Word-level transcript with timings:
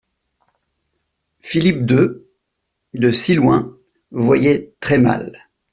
Philippe 1.41 1.85
deux, 1.85 2.27
de 2.95 3.11
si 3.11 3.35
loin, 3.35 3.77
voyait 4.09 4.73
très-mal. 4.79 5.37